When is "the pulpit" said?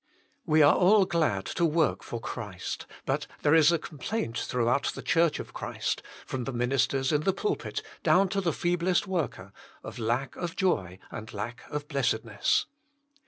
7.21-7.83